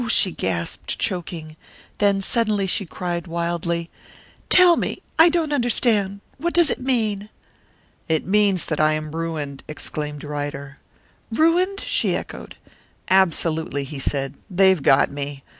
she 0.09 0.31
gasped, 0.31 0.97
choking; 0.97 1.55
then 1.99 2.23
suddenly 2.23 2.65
she 2.65 2.87
cried 2.87 3.27
wildly, 3.27 3.87
"Tell 4.49 4.75
me! 4.75 5.03
I 5.19 5.29
don't 5.29 5.53
understand 5.53 6.21
what 6.39 6.55
does 6.55 6.71
it 6.71 6.81
mean?" 6.81 7.29
"It 8.09 8.25
means 8.25 8.65
that 8.65 8.79
I 8.79 8.93
am 8.93 9.11
ruined," 9.15 9.61
exclaimed 9.67 10.23
Ryder. 10.23 10.79
"Ruined?" 11.31 11.81
she 11.85 12.15
echoed. 12.15 12.55
"Absolutely!" 13.11 13.83
he 13.83 13.99
said. 13.99 14.33
"They've 14.49 14.81
got 14.81 15.11
me! 15.11 15.43